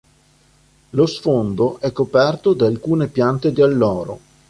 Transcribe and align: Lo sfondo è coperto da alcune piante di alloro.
Lo 0.93 1.05
sfondo 1.05 1.79
è 1.79 1.91
coperto 1.91 2.53
da 2.53 2.65
alcune 2.65 3.07
piante 3.07 3.51
di 3.51 3.61
alloro. 3.61 4.19